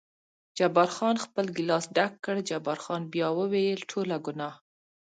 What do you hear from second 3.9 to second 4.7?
ټوله ګناه.